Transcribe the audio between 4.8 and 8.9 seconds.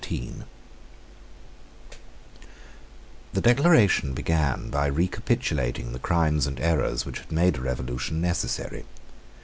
recapitulating the crimes and errors which had made a revolution necessary.